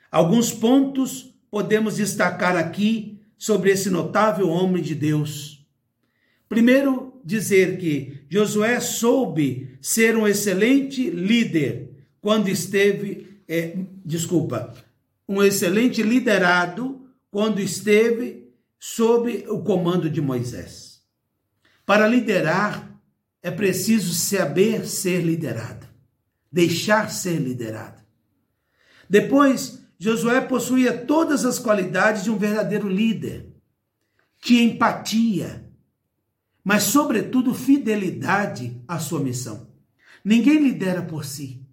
Alguns 0.09 0.53
pontos 0.53 1.35
podemos 1.51 1.97
destacar 1.97 2.55
aqui 2.55 3.19
sobre 3.37 3.69
esse 3.69 3.89
notável 3.89 4.47
homem 4.47 4.81
de 4.81 4.95
Deus. 4.95 5.67
Primeiro, 6.47 7.19
dizer 7.21 7.77
que 7.79 8.21
Josué 8.29 8.79
soube 8.79 9.77
ser 9.81 10.15
um 10.15 10.25
excelente 10.25 11.09
líder 11.09 11.89
quando 12.21 12.47
esteve, 12.47 13.41
é, 13.45 13.75
desculpa, 14.05 14.73
um 15.27 15.43
excelente 15.43 16.01
liderado 16.01 17.01
quando 17.29 17.59
esteve 17.59 18.53
sob 18.79 19.43
o 19.49 19.59
comando 19.63 20.09
de 20.09 20.21
Moisés. 20.21 20.88
Para 21.89 22.07
liderar 22.07 23.01
é 23.41 23.49
preciso 23.49 24.13
saber 24.13 24.85
ser 24.85 25.21
liderado, 25.21 25.87
deixar 26.51 27.09
ser 27.09 27.39
liderado. 27.39 28.03
Depois, 29.09 29.83
Josué 29.97 30.39
possuía 30.39 30.95
todas 30.95 31.45
as 31.45 31.57
qualidades 31.57 32.23
de 32.23 32.29
um 32.29 32.37
verdadeiro 32.37 32.87
líder. 32.87 33.51
Tinha 34.39 34.61
empatia, 34.61 35.67
mas, 36.63 36.83
sobretudo, 36.83 37.55
fidelidade 37.55 38.79
à 38.87 38.99
sua 38.99 39.19
missão. 39.19 39.67
Ninguém 40.23 40.59
lidera 40.59 41.01
por 41.01 41.25
si. 41.25 41.65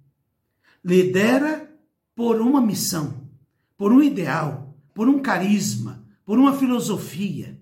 Lidera 0.82 1.70
por 2.14 2.40
uma 2.40 2.62
missão, 2.62 3.28
por 3.76 3.92
um 3.92 4.02
ideal, 4.02 4.74
por 4.94 5.10
um 5.10 5.20
carisma, 5.20 6.02
por 6.24 6.38
uma 6.38 6.56
filosofia. 6.56 7.60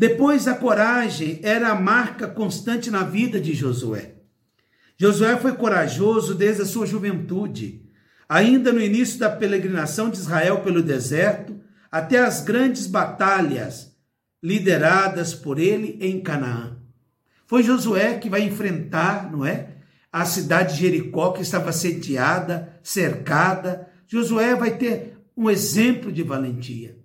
Depois, 0.00 0.48
a 0.48 0.54
coragem 0.54 1.40
era 1.42 1.68
a 1.68 1.74
marca 1.74 2.26
constante 2.26 2.90
na 2.90 3.02
vida 3.02 3.38
de 3.38 3.52
Josué. 3.52 4.14
Josué 4.96 5.36
foi 5.36 5.52
corajoso 5.52 6.34
desde 6.34 6.62
a 6.62 6.64
sua 6.64 6.86
juventude. 6.86 7.82
Ainda 8.26 8.72
no 8.72 8.80
início 8.80 9.18
da 9.18 9.28
peregrinação 9.28 10.08
de 10.08 10.16
Israel 10.16 10.62
pelo 10.62 10.82
deserto, 10.82 11.60
até 11.92 12.18
as 12.18 12.42
grandes 12.42 12.86
batalhas 12.86 13.94
lideradas 14.42 15.34
por 15.34 15.58
ele 15.58 15.98
em 16.00 16.22
Canaã. 16.22 16.78
Foi 17.46 17.62
Josué 17.62 18.14
que 18.14 18.30
vai 18.30 18.40
enfrentar, 18.40 19.30
não 19.30 19.44
é? 19.44 19.68
A 20.10 20.24
cidade 20.24 20.76
de 20.76 20.80
Jericó 20.80 21.32
que 21.32 21.42
estava 21.42 21.72
sitiada, 21.72 22.80
cercada. 22.82 23.86
Josué 24.08 24.54
vai 24.54 24.78
ter 24.78 25.18
um 25.36 25.50
exemplo 25.50 26.10
de 26.10 26.22
valentia. 26.22 26.96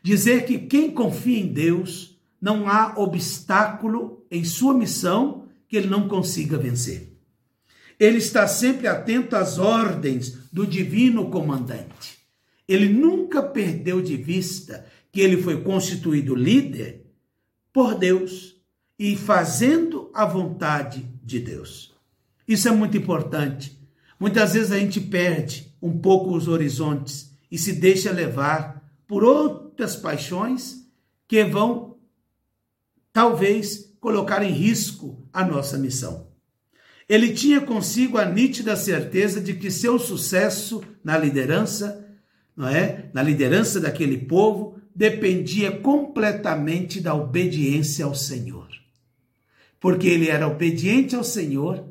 Dizer 0.00 0.44
que 0.44 0.58
quem 0.58 0.92
confia 0.92 1.40
em 1.40 1.52
Deus, 1.52 2.15
não 2.40 2.68
há 2.68 2.94
obstáculo 2.98 4.24
em 4.30 4.44
sua 4.44 4.74
missão 4.74 5.46
que 5.68 5.76
ele 5.76 5.88
não 5.88 6.08
consiga 6.08 6.58
vencer. 6.58 7.16
Ele 7.98 8.18
está 8.18 8.46
sempre 8.46 8.86
atento 8.86 9.34
às 9.36 9.58
ordens 9.58 10.38
do 10.52 10.66
divino 10.66 11.30
comandante. 11.30 12.18
Ele 12.68 12.88
nunca 12.88 13.42
perdeu 13.42 14.02
de 14.02 14.16
vista 14.16 14.86
que 15.10 15.20
ele 15.20 15.40
foi 15.40 15.62
constituído 15.62 16.34
líder 16.34 17.06
por 17.72 17.94
Deus 17.94 18.56
e 18.98 19.16
fazendo 19.16 20.10
a 20.12 20.24
vontade 20.24 21.08
de 21.22 21.40
Deus. 21.40 21.94
Isso 22.46 22.68
é 22.68 22.70
muito 22.70 22.96
importante. 22.96 23.78
Muitas 24.18 24.54
vezes 24.54 24.72
a 24.72 24.78
gente 24.78 25.00
perde 25.00 25.74
um 25.80 25.98
pouco 25.98 26.34
os 26.34 26.48
horizontes 26.48 27.32
e 27.50 27.58
se 27.58 27.72
deixa 27.72 28.10
levar 28.10 28.82
por 29.06 29.22
outras 29.24 29.96
paixões 29.96 30.86
que 31.28 31.44
vão 31.44 31.85
talvez 33.16 33.94
colocar 33.98 34.42
em 34.44 34.52
risco 34.52 35.26
a 35.32 35.42
nossa 35.42 35.78
missão. 35.78 36.26
Ele 37.08 37.32
tinha 37.32 37.62
consigo 37.62 38.18
a 38.18 38.26
nítida 38.26 38.76
certeza 38.76 39.40
de 39.40 39.54
que 39.54 39.70
seu 39.70 39.98
sucesso 39.98 40.82
na 41.02 41.16
liderança, 41.16 42.06
não 42.54 42.68
é? 42.68 43.08
Na 43.14 43.22
liderança 43.22 43.80
daquele 43.80 44.18
povo 44.18 44.78
dependia 44.94 45.72
completamente 45.72 47.00
da 47.00 47.14
obediência 47.14 48.04
ao 48.04 48.14
Senhor. 48.14 48.68
Porque 49.80 50.08
ele 50.08 50.28
era 50.28 50.46
obediente 50.46 51.16
ao 51.16 51.24
Senhor, 51.24 51.88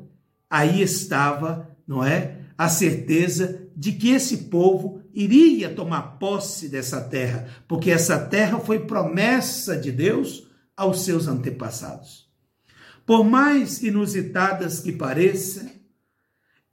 aí 0.48 0.80
estava, 0.80 1.68
não 1.88 2.04
é? 2.04 2.36
A 2.56 2.68
certeza 2.68 3.66
de 3.76 3.90
que 3.90 4.10
esse 4.10 4.44
povo 4.44 5.02
iria 5.12 5.70
tomar 5.70 6.20
posse 6.20 6.68
dessa 6.68 7.00
terra, 7.00 7.48
porque 7.66 7.90
essa 7.90 8.16
terra 8.16 8.60
foi 8.60 8.86
promessa 8.86 9.76
de 9.76 9.90
Deus 9.90 10.45
aos 10.76 11.04
seus 11.04 11.26
antepassados. 11.26 12.30
Por 13.06 13.24
mais 13.24 13.82
inusitadas 13.82 14.80
que 14.80 14.92
pareçam, 14.92 15.70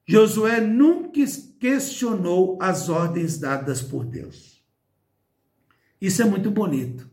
Josué 0.05 0.59
nunca 0.59 1.21
questionou 1.59 2.57
as 2.61 2.89
ordens 2.89 3.37
dadas 3.37 3.81
por 3.81 4.03
Deus. 4.03 4.61
Isso 6.01 6.21
é 6.21 6.25
muito 6.25 6.51
bonito. 6.51 7.09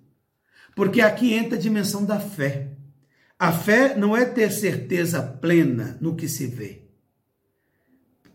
Porque 0.74 1.00
aqui 1.00 1.34
entra 1.34 1.56
a 1.56 1.60
dimensão 1.60 2.04
da 2.04 2.18
fé. 2.18 2.76
A 3.38 3.52
fé 3.52 3.96
não 3.96 4.16
é 4.16 4.24
ter 4.24 4.50
certeza 4.50 5.22
plena 5.22 5.96
no 6.00 6.16
que 6.16 6.28
se 6.28 6.46
vê. 6.46 6.82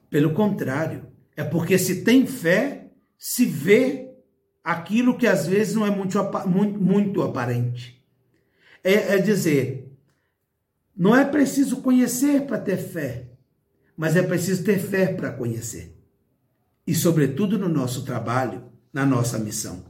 Pelo 0.10 0.34
contrário, 0.34 1.08
é 1.36 1.44
porque 1.44 1.78
se 1.78 2.04
tem 2.04 2.26
fé, 2.26 2.92
se 3.18 3.46
vê 3.46 4.12
aquilo 4.64 5.18
que 5.18 5.28
às 5.28 5.46
vezes 5.46 5.76
não 5.76 5.86
é 5.86 5.90
muito, 5.90 6.18
muito, 6.48 6.80
muito 6.80 7.22
aparente. 7.22 7.95
É, 8.88 9.16
é 9.16 9.18
dizer, 9.18 9.92
não 10.96 11.16
é 11.16 11.26
preciso 11.26 11.78
conhecer 11.78 12.44
para 12.46 12.60
ter 12.60 12.78
fé, 12.78 13.32
mas 13.98 14.16
é 14.16 14.22
preciso 14.22 14.64
ter 14.64 14.78
fé 14.78 15.08
para 15.08 15.32
conhecer. 15.32 16.00
E, 16.86 16.94
sobretudo, 16.94 17.58
no 17.58 17.68
nosso 17.68 18.06
trabalho, 18.06 18.64
na 18.94 19.04
nossa 19.04 19.40
missão. 19.40 19.84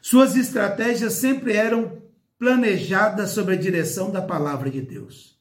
Suas 0.00 0.34
estratégias 0.34 1.12
sempre 1.12 1.52
eram 1.52 2.02
planejadas 2.38 3.30
sob 3.32 3.52
a 3.52 3.56
direção 3.56 4.10
da 4.10 4.22
palavra 4.22 4.70
de 4.70 4.80
Deus. 4.80 5.38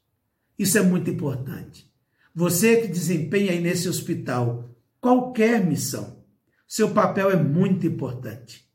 Isso 0.59 0.77
é 0.77 0.81
muito 0.81 1.09
importante. 1.09 1.89
Você 2.35 2.81
que 2.81 2.87
desempenha 2.89 3.53
aí 3.53 3.61
nesse 3.61 3.87
hospital 3.87 4.69
qualquer 4.99 5.65
missão, 5.65 6.25
seu 6.67 6.91
papel 6.91 7.31
é 7.31 7.37
muito 7.37 7.87
importante. 7.87 8.69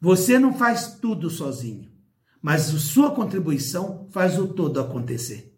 Você 0.00 0.38
não 0.38 0.54
faz 0.54 0.94
tudo 1.00 1.28
sozinho, 1.28 1.89
mas 2.40 2.62
sua 2.62 3.10
contribuição 3.10 4.06
faz 4.10 4.38
o 4.38 4.48
todo 4.48 4.80
acontecer. 4.80 5.54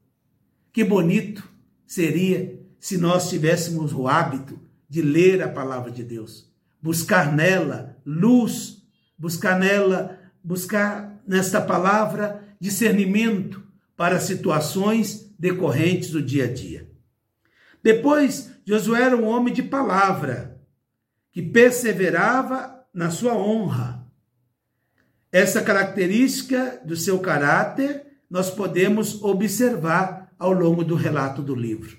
Que 0.73 0.83
bonito 0.83 1.49
seria 1.87 2.61
se 2.81 2.99
nós 2.99 3.29
tivéssemos 3.29 3.93
o 3.93 4.09
hábito 4.09 4.59
de 4.89 5.01
ler 5.01 5.43
a 5.43 5.49
palavra 5.49 5.91
de 5.91 6.03
Deus, 6.03 6.51
buscar 6.81 7.33
nela 7.33 7.97
luz, 8.05 8.83
buscar 9.17 9.59
nela, 9.59 10.19
buscar 10.43 11.23
nesta 11.27 11.61
palavra 11.61 12.43
discernimento 12.59 13.63
para 13.97 14.21
situações 14.21 15.33
decorrentes 15.39 16.11
do 16.11 16.23
dia 16.23 16.45
a 16.45 16.53
dia. 16.53 16.91
Depois, 17.83 18.51
Josué 18.65 19.03
era 19.03 19.17
um 19.17 19.27
homem 19.27 19.53
de 19.53 19.63
palavra, 19.63 20.61
que 21.33 21.43
perseverava 21.43 22.85
na 22.93 23.11
sua 23.11 23.35
honra. 23.35 24.02
Essa 25.33 25.63
característica 25.63 26.79
do 26.85 26.95
seu 26.95 27.19
caráter 27.19 28.05
nós 28.29 28.51
podemos 28.51 29.23
observar 29.23 30.31
ao 30.39 30.53
longo 30.53 30.85
do 30.85 30.95
relato 30.95 31.41
do 31.41 31.55
livro. 31.55 31.97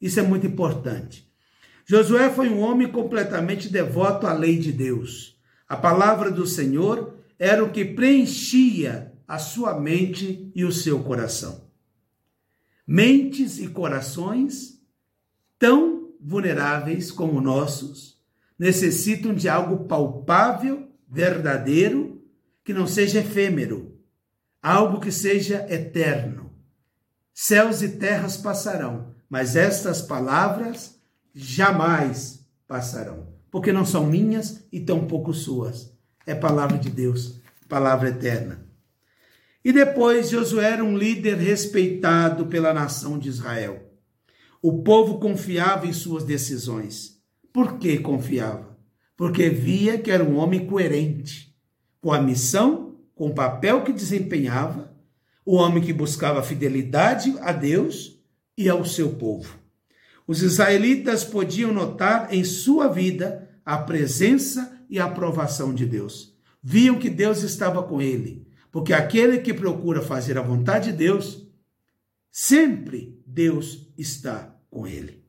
Isso 0.00 0.18
é 0.18 0.22
muito 0.22 0.46
importante. 0.46 1.30
Josué 1.84 2.30
foi 2.30 2.48
um 2.48 2.60
homem 2.60 2.88
completamente 2.88 3.68
devoto 3.68 4.26
à 4.26 4.32
lei 4.32 4.58
de 4.58 4.72
Deus. 4.72 5.38
A 5.68 5.76
palavra 5.76 6.30
do 6.30 6.46
Senhor 6.46 7.16
era 7.38 7.62
o 7.62 7.70
que 7.70 7.84
preenchia 7.84 9.12
a 9.28 9.38
sua 9.38 9.78
mente 9.78 10.50
e 10.54 10.64
o 10.64 10.72
seu 10.72 11.02
coração. 11.02 11.68
Mentes 12.86 13.58
e 13.58 13.68
corações 13.68 14.80
tão 15.58 16.14
vulneráveis 16.20 17.10
como 17.10 17.40
nossos 17.40 18.18
necessitam 18.58 19.34
de 19.34 19.48
algo 19.48 19.84
palpável, 19.84 20.88
verdadeiro, 21.08 22.09
que 22.70 22.74
não 22.74 22.86
seja 22.86 23.18
efêmero, 23.18 23.98
algo 24.62 25.00
que 25.00 25.10
seja 25.10 25.66
eterno. 25.68 26.52
Céus 27.34 27.82
e 27.82 27.96
terras 27.96 28.36
passarão, 28.36 29.12
mas 29.28 29.56
estas 29.56 30.00
palavras 30.00 31.00
jamais 31.34 32.46
passarão, 32.68 33.26
porque 33.50 33.72
não 33.72 33.84
são 33.84 34.06
minhas 34.06 34.64
e 34.70 34.78
tampouco 34.78 35.34
suas. 35.34 35.92
É 36.24 36.32
palavra 36.32 36.78
de 36.78 36.88
Deus, 36.88 37.40
palavra 37.68 38.10
eterna. 38.10 38.64
E 39.64 39.72
depois 39.72 40.30
Josué 40.30 40.70
era 40.70 40.84
um 40.84 40.96
líder 40.96 41.38
respeitado 41.38 42.46
pela 42.46 42.72
nação 42.72 43.18
de 43.18 43.28
Israel. 43.28 43.82
O 44.62 44.80
povo 44.84 45.18
confiava 45.18 45.88
em 45.88 45.92
suas 45.92 46.22
decisões. 46.22 47.20
Por 47.52 47.78
que 47.78 47.98
confiava? 47.98 48.78
Porque 49.16 49.48
via 49.48 49.98
que 49.98 50.12
era 50.12 50.22
um 50.22 50.36
homem 50.36 50.68
coerente 50.68 51.49
com 52.00 52.12
a 52.12 52.20
missão, 52.20 52.96
com 53.14 53.28
o 53.28 53.34
papel 53.34 53.82
que 53.84 53.92
desempenhava, 53.92 54.90
o 55.44 55.56
homem 55.56 55.82
que 55.82 55.92
buscava 55.92 56.42
fidelidade 56.42 57.34
a 57.40 57.52
Deus 57.52 58.18
e 58.56 58.68
ao 58.68 58.84
seu 58.84 59.14
povo. 59.16 59.58
Os 60.26 60.42
israelitas 60.42 61.24
podiam 61.24 61.72
notar 61.72 62.32
em 62.32 62.44
sua 62.44 62.88
vida 62.88 63.48
a 63.64 63.78
presença 63.78 64.80
e 64.88 64.98
a 64.98 65.04
aprovação 65.04 65.74
de 65.74 65.84
Deus. 65.84 66.36
Viam 66.62 66.98
que 66.98 67.10
Deus 67.10 67.42
estava 67.42 67.82
com 67.82 68.00
ele, 68.00 68.46
porque 68.70 68.92
aquele 68.92 69.38
que 69.38 69.52
procura 69.52 70.00
fazer 70.00 70.38
a 70.38 70.42
vontade 70.42 70.92
de 70.92 70.98
Deus, 70.98 71.46
sempre 72.30 73.20
Deus 73.26 73.92
está 73.98 74.56
com 74.70 74.86
ele. 74.86 75.24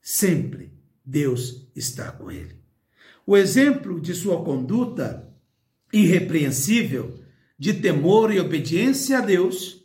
Sempre 0.00 0.72
Deus 1.04 1.68
está 1.74 2.12
com 2.12 2.30
ele. 2.30 2.62
O 3.26 3.36
exemplo 3.36 4.00
de 4.00 4.14
sua 4.14 4.44
conduta 4.44 5.33
irrepreensível, 5.94 7.14
de 7.56 7.72
temor 7.74 8.34
e 8.34 8.40
obediência 8.40 9.18
a 9.18 9.20
Deus, 9.20 9.84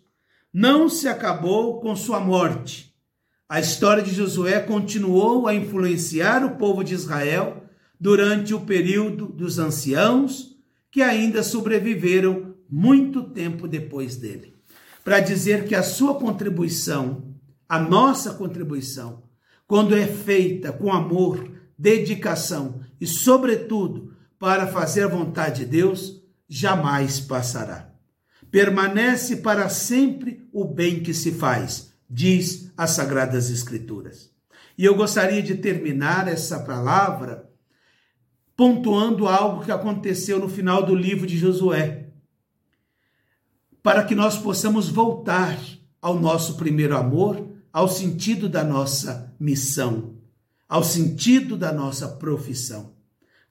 não 0.52 0.90
se 0.90 1.08
acabou 1.08 1.80
com 1.80 1.96
sua 1.96 2.20
morte. 2.20 2.92
A 3.48 3.60
história 3.60 4.02
de 4.02 4.14
Josué 4.14 4.60
continuou 4.60 5.48
a 5.48 5.54
influenciar 5.54 6.44
o 6.44 6.58
povo 6.58 6.84
de 6.84 6.96
Israel 6.96 7.64
durante 8.00 8.54
o 8.54 8.62
período 8.62 9.28
dos 9.28 9.60
anciãos, 9.60 10.58
que 10.92 11.04
ainda 11.04 11.44
sobreviveram 11.44 12.56
muito 12.68 13.24
tempo 13.24 13.68
depois 13.68 14.18
dele. 14.18 14.56
Para 15.04 15.20
dizer 15.20 15.66
que 15.66 15.76
a 15.76 15.84
sua 15.84 16.16
contribuição, 16.16 17.36
a 17.68 17.80
nossa 17.80 18.34
contribuição, 18.34 19.24
quando 19.68 19.96
é 19.96 20.08
feita 20.08 20.72
com 20.72 20.92
amor, 20.92 21.48
dedicação 21.78 22.82
e, 23.00 23.06
sobretudo, 23.06 24.09
para 24.40 24.66
fazer 24.68 25.04
a 25.04 25.08
vontade 25.08 25.66
de 25.66 25.72
Deus, 25.72 26.24
jamais 26.48 27.20
passará. 27.20 27.92
Permanece 28.50 29.38
para 29.38 29.70
sempre 29.70 30.48
o 30.52 30.66
bem 30.66 31.04
que 31.04 31.14
se 31.14 31.34
faz, 31.34 31.94
diz 32.10 32.72
as 32.76 32.92
Sagradas 32.92 33.52
Escrituras. 33.52 34.32
E 34.78 34.86
eu 34.86 34.96
gostaria 34.96 35.44
de 35.44 35.56
terminar 35.56 36.28
essa 36.28 36.62
palavra 36.62 37.50
pontuando 38.56 39.28
algo 39.28 39.64
que 39.64 39.72
aconteceu 39.72 40.40
no 40.40 40.50
final 40.50 40.84
do 40.84 40.96
livro 40.96 41.28
de 41.28 41.38
Josué, 41.38 42.08
para 43.84 44.04
que 44.04 44.16
nós 44.16 44.38
possamos 44.38 44.90
voltar 44.90 45.60
ao 46.02 46.20
nosso 46.20 46.56
primeiro 46.56 46.96
amor 46.96 47.48
ao 47.72 47.88
sentido 47.88 48.50
da 48.50 48.64
nossa 48.64 49.34
missão, 49.40 50.16
ao 50.68 50.84
sentido 50.84 51.56
da 51.56 51.72
nossa 51.72 52.08
profissão. 52.08 52.99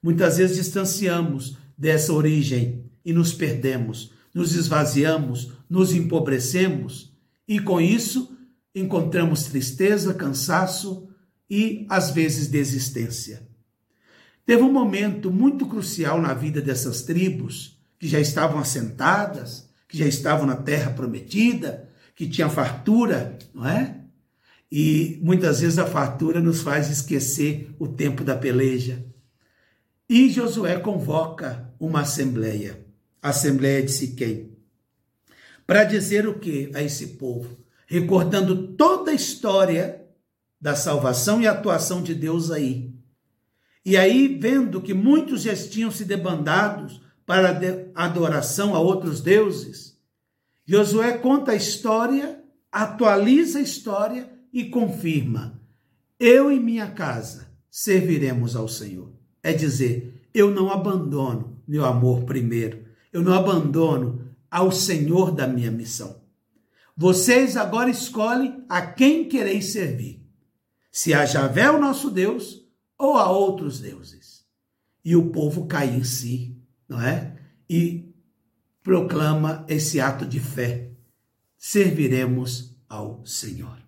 Muitas 0.03 0.39
vezes 0.39 0.57
distanciamos 0.57 1.57
dessa 1.77 2.13
origem 2.13 2.85
e 3.05 3.13
nos 3.13 3.33
perdemos, 3.33 4.13
nos 4.35 4.55
esvaziamos, 4.55 5.53
nos 5.69 5.93
empobrecemos 5.93 7.13
e 7.47 7.59
com 7.59 7.81
isso 7.81 8.37
encontramos 8.75 9.45
tristeza, 9.45 10.15
cansaço 10.15 11.09
e 11.51 11.87
às 11.89 12.11
vezes 12.11 12.49
desistência. 12.49 13.47
Teve 14.45 14.63
um 14.63 14.73
momento 14.73 15.31
muito 15.31 15.67
crucial 15.67 16.21
na 16.21 16.33
vida 16.33 16.61
dessas 16.61 17.03
tribos 17.03 17.79
que 17.99 18.09
já 18.09 18.21
estavam 18.21 18.59
assentadas, 18.59 19.69
que 19.89 19.99
já 19.99 20.07
estavam 20.07 20.47
na 20.47 20.57
terra 20.57 20.91
prometida, 20.91 21.89
que 22.15 22.29
tinha 22.29 22.49
fartura, 22.49 23.39
não 23.55 23.67
é? 23.67 23.97
E 24.71 25.19
muitas 25.23 25.61
vezes 25.61 25.79
a 25.79 25.87
fartura 25.87 26.41
nos 26.41 26.61
faz 26.61 26.91
esquecer 26.91 27.75
o 27.79 27.89
tempo 27.89 28.23
da 28.23 28.37
peleja. 28.37 29.05
E 30.09 30.31
Josué 30.31 30.79
convoca 30.79 31.71
uma 31.79 32.01
assembleia, 32.01 32.83
a 33.21 33.29
assembleia 33.29 33.83
de 33.83 33.93
Siquém, 33.93 34.57
para 35.67 35.85
dizer 35.85 36.27
o 36.27 36.39
que 36.39 36.71
a 36.75 36.83
esse 36.83 37.09
povo? 37.09 37.59
Recordando 37.87 38.69
toda 38.69 39.11
a 39.11 39.15
história 39.15 40.07
da 40.59 40.75
salvação 40.75 41.43
e 41.43 41.47
atuação 41.47 42.03
de 42.03 42.15
Deus 42.15 42.51
aí. 42.51 42.95
E 43.85 43.99
aí, 43.99 44.39
vendo 44.41 44.81
que 44.81 44.95
muitos 44.95 45.43
já 45.43 45.55
tinham 45.55 45.91
se 45.91 46.07
debandados 46.07 47.03
para 47.27 47.59
adoração 47.95 48.75
a 48.75 48.81
outros 48.81 49.21
deuses, 49.21 49.99
Josué 50.65 51.19
conta 51.19 51.53
a 51.53 51.55
história, 51.55 52.43
atualiza 52.73 53.59
a 53.59 53.63
história 53.63 54.33
e 54.51 54.71
confirma: 54.71 55.61
eu 56.19 56.51
e 56.51 56.59
minha 56.59 56.91
casa 56.91 57.51
serviremos 57.71 58.57
ao 58.57 58.69
Senhor. 58.69 59.18
É 59.49 59.53
dizer, 59.55 60.29
eu 60.35 60.51
não 60.51 60.71
abandono 60.71 61.59
meu 61.67 61.87
amor 61.87 62.25
primeiro, 62.25 62.85
eu 63.11 63.23
não 63.23 63.33
abandono 63.33 64.29
ao 64.51 64.71
Senhor 64.71 65.31
da 65.31 65.47
minha 65.47 65.71
missão. 65.71 66.21
Vocês 66.95 67.57
agora 67.57 67.89
escolhem 67.89 68.63
a 68.69 68.83
quem 68.83 69.27
quereis 69.27 69.73
servir. 69.73 70.23
Se 70.93 71.15
a 71.15 71.25
Javé, 71.25 71.71
o 71.71 71.81
nosso 71.81 72.11
Deus, 72.11 72.63
ou 72.99 73.17
a 73.17 73.31
outros 73.31 73.81
deuses. 73.81 74.45
E 75.03 75.17
o 75.17 75.31
povo 75.31 75.67
cai 75.67 75.97
em 75.97 76.05
si, 76.05 76.55
não 76.87 77.01
é? 77.01 77.35
E 77.71 78.13
proclama 78.83 79.65
esse 79.67 79.99
ato 79.99 80.27
de 80.27 80.41
fé. 80.41 80.91
Serviremos 81.57 82.77
ao 82.87 83.25
Senhor. 83.25 83.79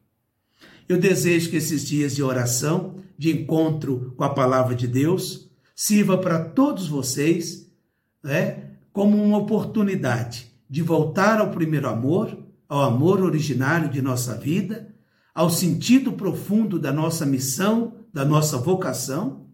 Eu 0.88 0.98
desejo 0.98 1.50
que 1.50 1.56
esses 1.56 1.86
dias 1.86 2.16
de 2.16 2.22
oração, 2.22 2.96
de 3.18 3.30
encontro 3.30 4.14
com 4.16 4.24
a 4.24 4.32
palavra 4.32 4.74
de 4.74 4.88
Deus, 4.88 5.49
sirva 5.82 6.18
para 6.18 6.44
todos 6.44 6.88
vocês 6.88 7.72
né, 8.22 8.64
como 8.92 9.16
uma 9.16 9.38
oportunidade 9.38 10.52
de 10.68 10.82
voltar 10.82 11.40
ao 11.40 11.50
primeiro 11.50 11.88
amor, 11.88 12.36
ao 12.68 12.82
amor 12.82 13.22
originário 13.22 13.88
de 13.88 14.02
nossa 14.02 14.36
vida, 14.36 14.94
ao 15.34 15.48
sentido 15.48 16.12
profundo 16.12 16.78
da 16.78 16.92
nossa 16.92 17.24
missão, 17.24 17.94
da 18.12 18.26
nossa 18.26 18.58
vocação, 18.58 19.46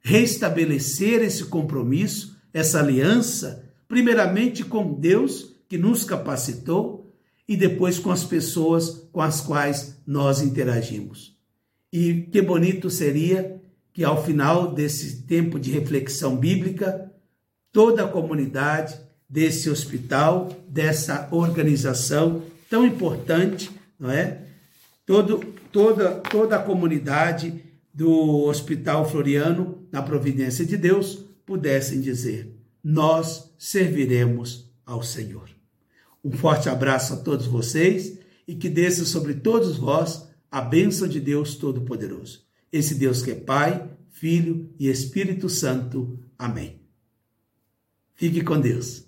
restabelecer 0.00 1.20
esse 1.20 1.44
compromisso, 1.44 2.34
essa 2.50 2.78
aliança, 2.78 3.70
primeiramente 3.86 4.64
com 4.64 4.94
Deus, 4.94 5.54
que 5.68 5.76
nos 5.76 6.02
capacitou, 6.02 7.12
e 7.46 7.58
depois 7.58 7.98
com 7.98 8.10
as 8.10 8.24
pessoas 8.24 9.06
com 9.12 9.20
as 9.20 9.42
quais 9.42 10.00
nós 10.06 10.40
interagimos. 10.40 11.36
E 11.92 12.22
que 12.32 12.40
bonito 12.40 12.88
seria 12.88 13.57
que 13.98 14.04
ao 14.04 14.24
final 14.24 14.72
desse 14.72 15.22
tempo 15.22 15.58
de 15.58 15.72
reflexão 15.72 16.36
bíblica, 16.36 17.10
toda 17.72 18.04
a 18.04 18.08
comunidade 18.08 18.96
desse 19.28 19.68
hospital, 19.68 20.56
dessa 20.68 21.26
organização 21.32 22.44
tão 22.70 22.86
importante, 22.86 23.68
não 23.98 24.08
é? 24.08 24.42
Todo, 25.04 25.44
toda, 25.72 26.12
toda 26.12 26.54
a 26.54 26.62
comunidade 26.62 27.60
do 27.92 28.44
Hospital 28.44 29.04
Floriano, 29.10 29.84
na 29.90 30.00
providência 30.00 30.64
de 30.64 30.76
Deus, 30.76 31.18
pudessem 31.44 32.00
dizer: 32.00 32.56
Nós 32.84 33.52
serviremos 33.58 34.70
ao 34.86 35.02
Senhor. 35.02 35.50
Um 36.22 36.30
forte 36.30 36.68
abraço 36.68 37.14
a 37.14 37.16
todos 37.16 37.46
vocês 37.46 38.16
e 38.46 38.54
que 38.54 38.68
desça 38.68 39.04
sobre 39.04 39.34
todos 39.34 39.76
vós 39.76 40.28
a 40.48 40.60
bênção 40.60 41.08
de 41.08 41.18
Deus 41.18 41.56
Todo-Poderoso. 41.56 42.46
Esse 42.70 42.94
Deus 42.94 43.22
que 43.22 43.30
é 43.30 43.34
Pai, 43.34 43.90
Filho 44.10 44.72
e 44.78 44.88
Espírito 44.88 45.48
Santo. 45.48 46.18
Amém. 46.38 46.80
Fique 48.14 48.42
com 48.42 48.60
Deus. 48.60 49.07